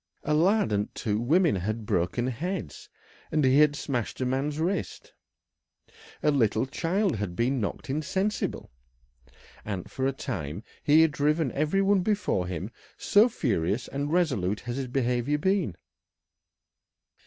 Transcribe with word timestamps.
A 0.23 0.33
lad 0.33 0.71
and 0.71 0.89
two 0.95 1.19
women 1.19 1.57
had 1.57 1.85
broken 1.85 2.25
heads, 2.25 2.89
and 3.31 3.45
he 3.45 3.59
had 3.59 3.75
smashed 3.75 4.19
a 4.19 4.25
man's 4.25 4.59
wrist; 4.59 5.13
a 6.23 6.31
little 6.31 6.65
child 6.65 7.17
had 7.17 7.35
been 7.35 7.61
knocked 7.61 7.87
insensible, 7.87 8.71
and 9.63 9.91
for 9.91 10.07
a 10.07 10.11
time 10.11 10.63
he 10.83 11.01
had 11.03 11.11
driven 11.11 11.51
every 11.51 11.83
one 11.83 12.01
before 12.01 12.47
him, 12.47 12.71
so 12.97 13.29
furious 13.29 13.87
and 13.87 14.11
resolute 14.11 14.61
had 14.61 14.73
his 14.73 14.87
behaviour 14.87 15.37
been. 15.37 15.75